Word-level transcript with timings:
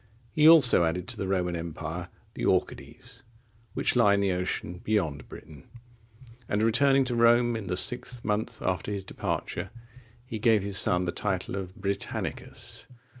He 0.31 0.49
also 0.49 0.83
added 0.83 1.07
to 1.09 1.15
the 1.17 1.27
Roman 1.27 1.55
empire 1.55 2.07
the 2.33 2.43
Orcades,(39) 2.43 3.21
which 3.75 3.95
lie 3.95 4.15
in 4.15 4.19
the 4.19 4.31
ocean 4.31 4.79
beyond 4.83 5.29
Britain, 5.29 5.69
and, 6.49 6.63
returning 6.63 7.05
to 7.05 7.15
Rome 7.15 7.55
in 7.55 7.67
the 7.67 7.77
sixth 7.77 8.25
month 8.25 8.59
after 8.63 8.91
his 8.91 9.03
departure, 9.03 9.69
he 10.25 10.39
gave 10.39 10.63
his 10.63 10.79
son 10.79 11.05
the 11.05 11.11
title 11.11 11.55
of 11.55 11.75
Britannicus. 11.75 12.87